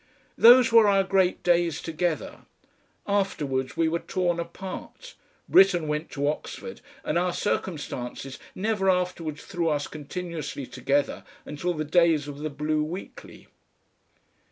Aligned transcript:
Those 0.35 0.71
were 0.71 0.87
our 0.87 1.03
great 1.03 1.43
days 1.43 1.79
together. 1.79 2.45
Afterwards 3.05 3.77
we 3.77 3.87
were 3.87 3.99
torn 3.99 4.39
apart; 4.39 5.13
Britten 5.47 5.87
went 5.87 6.09
to 6.09 6.27
Oxford, 6.27 6.81
and 7.03 7.19
our 7.19 7.31
circumstances 7.33 8.39
never 8.55 8.89
afterwards 8.89 9.43
threw 9.45 9.69
us 9.69 9.85
continuously 9.85 10.65
together 10.65 11.23
until 11.45 11.75
the 11.75 11.85
days 11.85 12.27
of 12.27 12.39
the 12.39 12.49
BLUE 12.49 12.83
WEEKLY. 12.83 13.45